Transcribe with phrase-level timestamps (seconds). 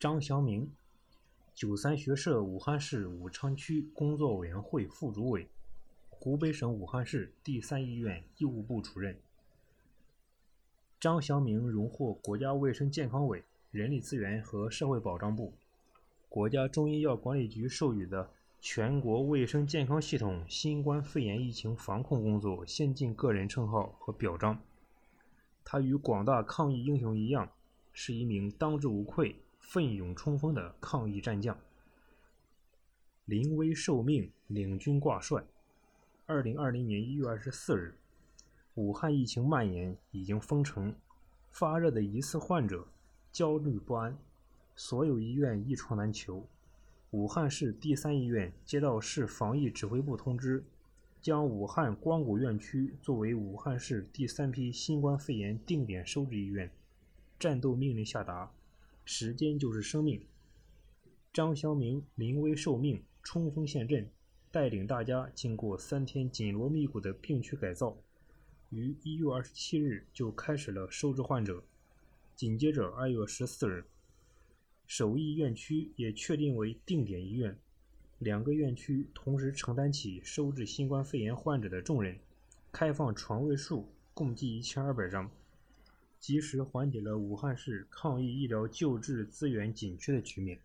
[0.00, 0.66] 张祥明，
[1.54, 5.46] 九三学社武汉市武昌区工作委员会副主委，
[6.08, 9.14] 湖北省武汉市第三医院医务部主任。
[10.98, 15.52] 张祥明荣获国家卫生健康委、人力资源和社会保障部、
[16.30, 24.58] 国家中医药管理局授予的全国卫生健康系统新冠肺炎疫情防控工作先进个人称号和表彰。
[25.62, 27.50] 他与广大抗疫英雄一样，
[27.92, 29.36] 是一名当之无愧。
[29.72, 31.56] 奋勇冲锋的抗疫战将，
[33.24, 35.44] 临危受命，领军挂帅。
[36.26, 37.94] 二零二零年一月二十四日，
[38.74, 40.92] 武汉疫情蔓延，已经封城，
[41.52, 42.84] 发热的疑似患者
[43.30, 44.18] 焦虑不安，
[44.74, 46.44] 所有医院一床难求。
[47.12, 50.64] 武汉市第三医院接到市防疫指挥部通知，
[51.22, 56.68] 将武汉光谷院区作为武汉市第三批新冠肺炎定点收治医院，
[57.38, 58.50] 战斗命令下达。
[59.12, 60.24] 时间就是生命。
[61.32, 64.08] 张祥明临危受命，冲锋陷阵，
[64.52, 67.98] 带领大家经过三天紧锣密鼓的病区改造，
[68.68, 71.64] 于一月二十七日就开始了收治患者。
[72.36, 73.84] 紧接着二月十四日，
[74.86, 77.58] 首义院区也确定为定点医院，
[78.20, 82.16] 两个院区同时承担起收治新冠肺炎患者的重任，
[82.70, 85.28] 开放床位数共计一千二百张。
[86.20, 90.60] 及时缓解了武汉市抗疫医疗救治资源紧缺的局面。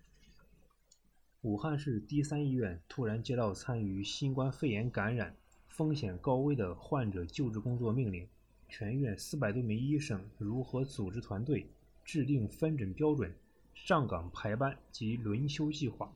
[1.41, 5.33] 武汉市第三医院突然接到参与新冠肺炎感染、
[5.69, 8.27] 风险高危的患者救治工作命令，
[8.67, 11.65] 全院四百多名医生如何组织团队、
[12.03, 13.33] 制定分诊标准、
[13.73, 16.13] 上岗排班及轮休计划、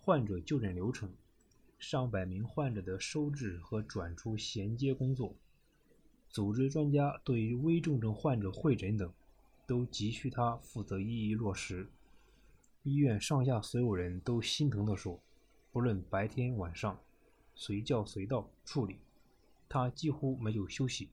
[0.00, 1.08] 患者就诊流程、
[1.78, 5.32] 上百名患者的收治和转出衔接工作。
[6.34, 9.08] 组织专家对于危重症患者会诊等，
[9.68, 11.88] 都急需他负责一一落实。
[12.82, 15.22] 医院上下所有人都心疼地说
[15.70, 16.98] ：“不论白天晚上，
[17.54, 18.98] 随叫随到处理，
[19.68, 21.08] 他几乎没有休息。”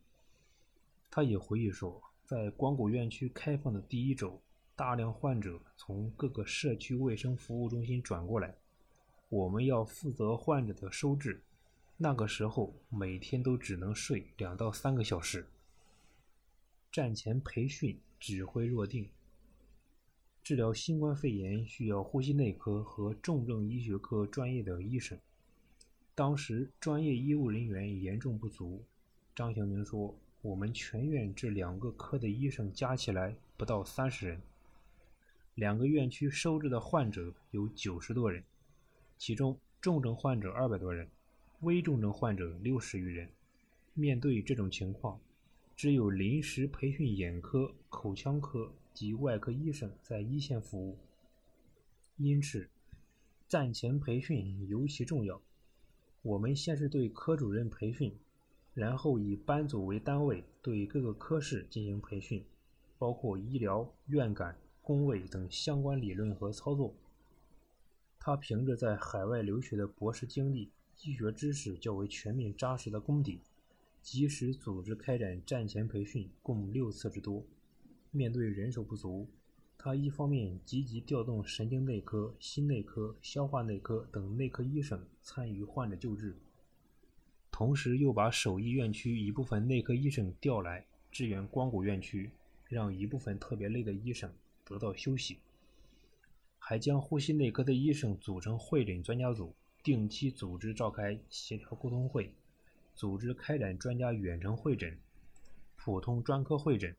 [1.11, 4.41] 他也回忆说，在光谷院区开放的第一周，
[4.75, 8.55] 大量患者从各个社区卫生服务中心转过来，
[9.29, 11.43] 我们要负责患者的收治。
[12.03, 15.45] 那个时候，每天都只能睡两到三个小时。
[16.91, 19.07] 战前培训指挥若定。
[20.41, 25.15] 治疗新冠肺炎需要呼吸内科和重症医学科专业的医生，
[26.15, 28.83] 当时专业医务人员严重不足。
[29.35, 34.41] 张祥明说：“我们全院这两个科的医生加起来不到三十人，
[35.53, 38.43] 两个院区收治的患者有九十多人，
[39.19, 41.07] 其中重症患者二百多人。”
[41.61, 43.29] 危重症患者六十余人，
[43.93, 45.19] 面对这种情况，
[45.75, 50.97] 只有临时培训眼科、口腔科及外科医生在一线服务。
[52.17, 52.67] 因此，
[53.47, 55.39] 战前培训尤其重要。
[56.23, 58.11] 我们先是对科主任培训，
[58.73, 62.43] 然后以班组为单位对各个科室进行培训，
[62.97, 66.91] 包括医疗、院感、工位等相关理论和操作。
[68.17, 70.71] 他凭着在海外留学的博士经历。
[71.03, 73.39] 医学知识较为全面扎实的功底，
[74.01, 77.43] 及时组织开展战前培训共六次之多。
[78.11, 79.27] 面对人手不足，
[79.77, 86.35] 他一方面积极调动神经内科、心内科、消化内科等内科医生参与患者救治，
[87.49, 92.29] 同时又把首义院区一部分内科医生调来支援光谷院区，
[92.67, 94.31] 让一部分特别累的医生
[94.63, 95.37] 得到休息，
[96.59, 99.55] 还将呼吸内科的医生组成会诊专家组。
[99.83, 102.31] 定期组织召开协调沟通会，
[102.93, 104.95] 组织开展专家远程会诊、
[105.75, 106.95] 普通专科会诊，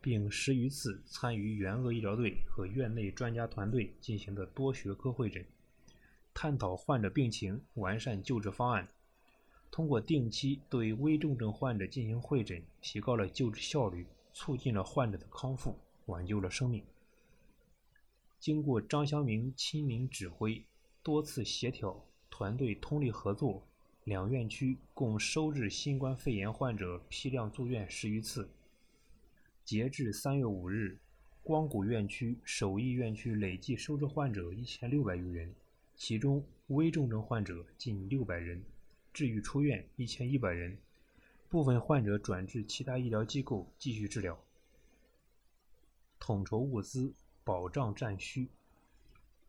[0.00, 5.44] 并十余次参与援鄂医疗队和院内专家团队进行的多学科会诊，
[6.32, 8.88] 探讨患者病情，完善救治方案。
[9.70, 16.82] 通过定期对危重症患者进行会诊，提高了救治效率，促进了患者的康复，挽救了生命。
[18.38, 20.64] 经过张祥明亲临指挥，
[21.02, 22.02] 多次协调。
[22.36, 23.62] 团队通力合作，
[24.02, 28.50] 两院区共收治新冠肺炎患者批量住院十余次。
[29.64, 30.98] 截至三月五日，
[31.44, 35.54] 光谷院区、首义院区累计收治患者一千六百余人，
[35.94, 38.60] 其中危重症患者近六百人，
[39.12, 40.76] 治愈出院一千一百人，
[41.48, 44.36] 部分患者转至其他医疗机构继续治疗。
[46.18, 47.14] 统筹物资，
[47.44, 48.48] 保障战需。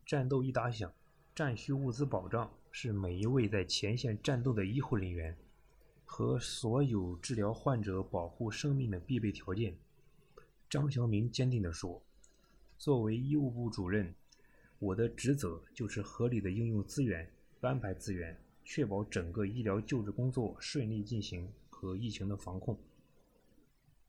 [0.06, 0.92] 战斗一打响，
[1.34, 2.48] 战需物资保障。
[2.78, 5.34] 是每一位在前线战斗的医护人员
[6.04, 9.74] 和所有治疗患者、保护生命的必备条件。
[10.68, 12.02] 张祥明坚定地说
[12.76, 14.14] ：“作为医务部主任，
[14.78, 17.26] 我的职责就是合理的应用资源、
[17.62, 22.78] 安排资源，确保整个医疗救治工作顺利进行和疫情的防控。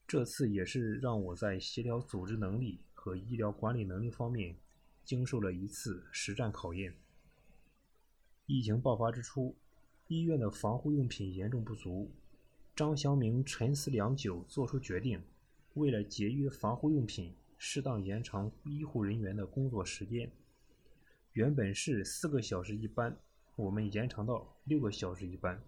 [0.06, 4.58] 这次也是让我在协调组织能力和医疗管理能力方面
[5.06, 6.94] 经受了一次实战考验。
[8.50, 9.54] 疫情爆发之初，
[10.08, 12.10] 医院的防护用品严重不足。
[12.74, 15.22] 张祥明沉思良久，做出决定：
[15.74, 20.32] 为了节约防护用品，适当延长医护人员的工作时间。
[21.34, 23.18] 原本是四个小时一班，
[23.58, 25.62] 我们延长到六个小时一班。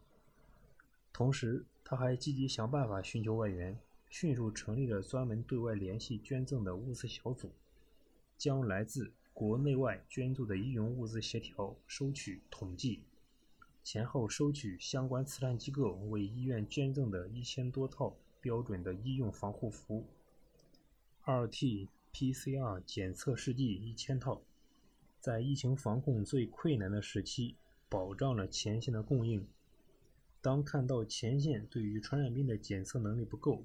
[1.12, 3.78] 同时，他还积极想办法寻求外援，
[4.10, 7.52] 迅速成立了专门对外联系捐赠的物资小组，
[8.38, 13.00] 将来自国内外捐助的医用物资协调、收取、统计，
[13.82, 20.06] 前后收取相关慈善机构为医院捐赠的一千多套标准的医用防护服、
[21.24, 24.42] RT-PCR 检测试剂一千套。
[25.22, 27.56] 在疫情防控最困难的时期，
[27.88, 29.48] 保障了前线的供应。
[30.42, 33.64] 当看到前线对于传染病的检测能力不够，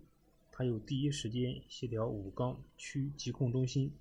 [0.52, 3.92] 他又第一时间协调武冈区疾控中心、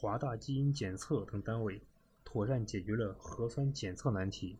[0.00, 1.82] 华大基因检测等单位，
[2.24, 4.56] 妥善解决了核酸检测难题。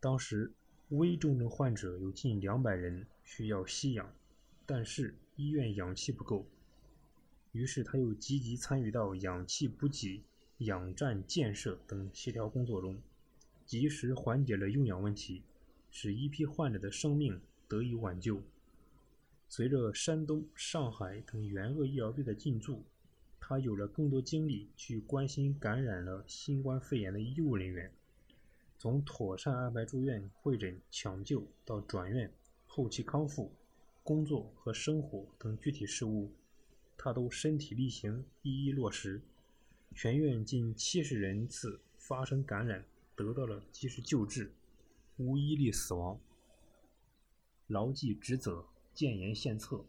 [0.00, 0.50] 当时
[0.88, 4.12] 危重症患者有近两百人需要吸氧，
[4.66, 6.44] 但是医院氧气不够，
[7.52, 10.24] 于是他又积极参与到氧气补给。
[10.58, 13.00] 氧站建设等协调工作中，
[13.64, 15.44] 及时缓解了用氧问题，
[15.88, 18.42] 使一批患者的生命得以挽救。
[19.48, 22.82] 随着山东、上海等援鄂医疗队的进驻，
[23.40, 27.90] 他有了更多精力去关心感染了新冠肺炎的医务人员。
[28.78, 32.32] 从妥善安排住院、会诊、抢救到转院、
[32.66, 33.52] 后期康复、
[34.04, 36.30] 工作和生活等具体事务，
[36.96, 39.20] 他都身体力行，一一落实。
[39.94, 42.84] 全院近七十人次发生感染，
[43.16, 44.52] 得到了及时救治，
[45.16, 46.20] 无一例死亡。
[47.66, 48.64] 牢记职责，
[48.94, 49.84] 建言献策。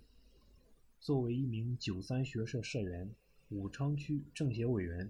[1.00, 3.09] 作为一名九三学社社员、
[3.51, 5.09] 武昌区政协委员，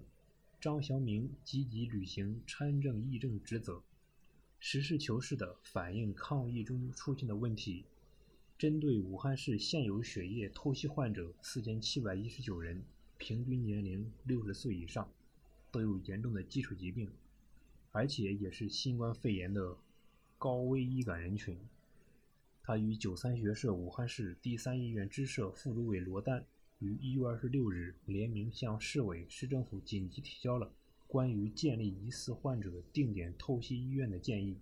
[0.60, 3.80] 张祥明积极履行参政议政职责，
[4.58, 7.84] 实事求是地反映抗疫中出现的问题。
[8.58, 12.82] 针对武汉市现有血液透析患者四千七百一十九人。
[13.16, 15.08] 平均年龄六十岁以上，
[15.70, 17.08] 都有严重的基础疾病，
[17.92, 19.76] 而且也是新冠肺炎的
[20.36, 21.56] 高危易感人群。
[22.64, 26.44] 他与九三学社武汉市第三医院支社副主委罗丹
[26.82, 30.68] 于一月二十六日联名向市委市政府紧急提交了
[31.06, 34.58] 关于建立疑似患者定点透析医院的建议。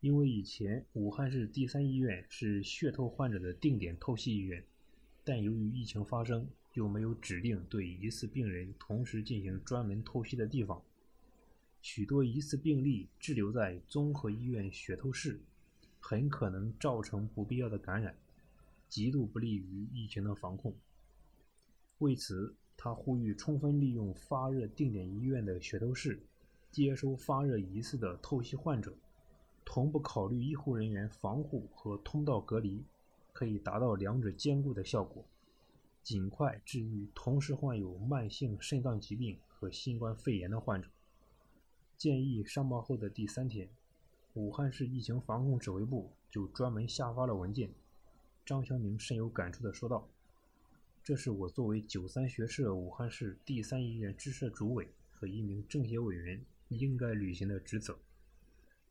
[0.00, 4.62] 因为以前武汉市第三医院是血透患者的定点透析医院，
[5.24, 10.80] 但由于疫情发生，就没有指定对疑似病人同时进行专门透析的地方，
[11.82, 15.40] 许多疑似病例滞留在综合医院血透室，
[15.98, 18.16] 很可能造成不必要的感染，
[18.88, 20.74] 极度不利于疫情的防控。
[21.98, 26.20] 为此，他呼吁充分利用发热定点医院的血透室，
[26.70, 28.94] 接收发热疑似的透析患者，
[29.64, 32.84] 同步考虑医护人员防护和通道隔离，
[33.32, 35.24] 可以达到两者兼顾的效果。
[36.02, 40.88] 尽快治愈同时患有慢性肾脏疾病和新冠肺炎的患者。
[41.98, 43.68] 建议上报后的第三天，
[44.34, 47.70] 武汉市疫情防控指挥部就专门下发了文件。
[48.48, 50.08] 张祥明深有感触地说道
[51.04, 57.98] ：“这是我作为九三学社武汉市第三医院支社主委和一名政协委员应该履行的职责，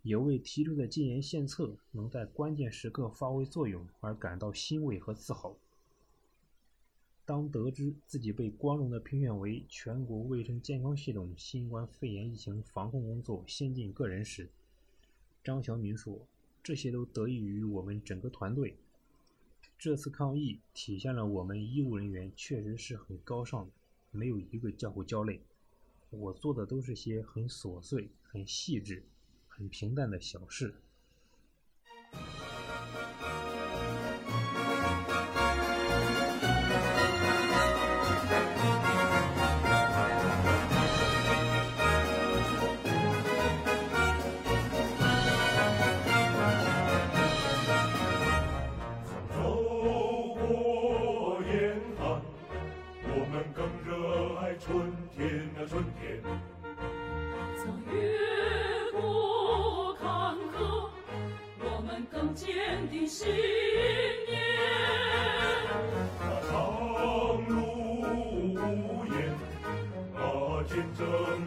[0.03, 5.57] 也为提出的建言献策能在关键时刻发挥作用而感到欣慰和自豪。”
[7.25, 14.47] 当得知自己被光荣地评选为全国卫生健康系统新冠肺炎疫情防控工作先进个人时，
[15.43, 16.27] 张晓明说
[16.61, 18.77] ：“这些都得益于我们整个团队。
[19.79, 23.71] 这次抗疫体现了我们医务人员确实是很高尚的，
[24.09, 25.39] 没有一个叫苦叫累。
[26.09, 29.05] 我做的都是些很琐碎、很细致、
[29.47, 30.81] 很平淡的小事。”
[62.37, 63.27] 坚定信
[64.29, 64.39] 念
[66.19, 66.53] 啊长
[67.47, 67.55] 路
[68.53, 69.15] 无言
[70.13, 71.01] 啊见证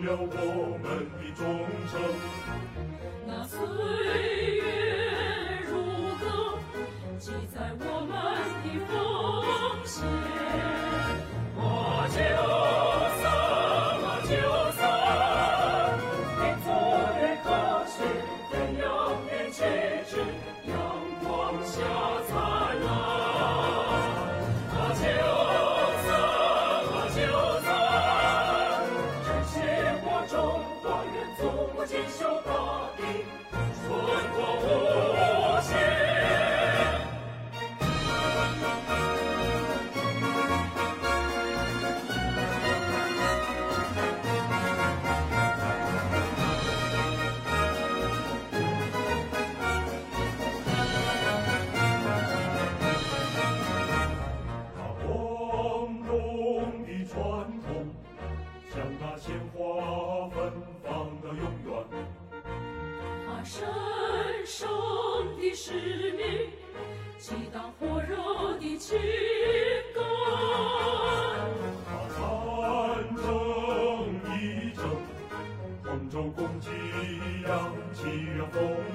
[0.04, 1.46] 了我们的忠
[1.92, 2.69] 诚。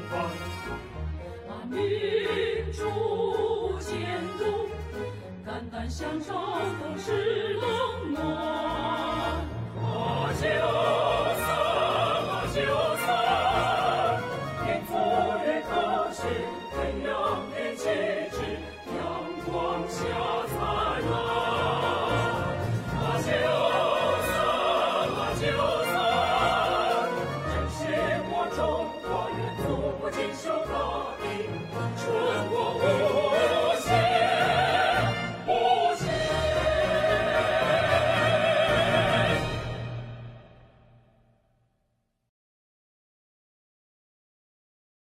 [0.10, 0.14] 把，
[1.70, 1.78] 民
[2.72, 4.70] 主监督，
[5.46, 6.34] 肝胆相照，
[6.82, 7.64] 同是冷
[8.12, 8.65] 漠。